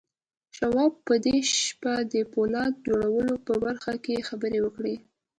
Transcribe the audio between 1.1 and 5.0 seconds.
دې شپه د پولاد جوړولو په برخه کې خبرې وکړې.